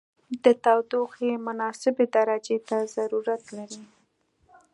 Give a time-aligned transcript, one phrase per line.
[0.43, 3.83] د تودوخې مناسبې درجې ته ضرورت لري.